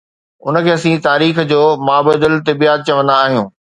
[0.45, 3.47] ان کي اسين تاريخ جو مابعد الطبعيات چوندا آهيون.